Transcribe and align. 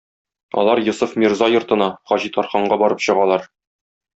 Алар 0.61 0.81
Йосыф 0.87 1.13
мирза 1.23 1.51
йортына, 1.57 1.91
Хаҗитарханга 2.13 2.81
барып 2.85 3.05
чыгалар. 3.11 3.49